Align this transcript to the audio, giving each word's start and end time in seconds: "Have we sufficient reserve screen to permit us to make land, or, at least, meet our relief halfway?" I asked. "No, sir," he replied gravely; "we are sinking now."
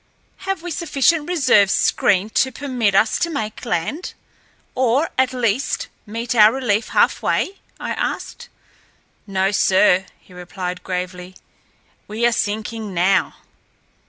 "Have 0.49 0.63
we 0.63 0.71
sufficient 0.71 1.27
reserve 1.29 1.69
screen 1.69 2.31
to 2.31 2.51
permit 2.51 2.95
us 2.95 3.19
to 3.19 3.29
make 3.29 3.63
land, 3.65 4.15
or, 4.73 5.11
at 5.15 5.31
least, 5.31 5.89
meet 6.07 6.33
our 6.33 6.51
relief 6.51 6.87
halfway?" 6.87 7.59
I 7.79 7.91
asked. 7.91 8.49
"No, 9.27 9.51
sir," 9.51 10.07
he 10.19 10.33
replied 10.33 10.81
gravely; 10.83 11.35
"we 12.07 12.25
are 12.25 12.31
sinking 12.31 12.95
now." 12.95 13.35